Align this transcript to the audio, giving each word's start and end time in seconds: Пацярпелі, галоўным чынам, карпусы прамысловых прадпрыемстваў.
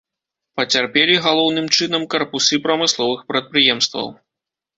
Пацярпелі, 0.59 1.17
галоўным 1.25 1.67
чынам, 1.75 2.07
карпусы 2.15 2.59
прамысловых 2.65 3.21
прадпрыемстваў. 3.29 4.11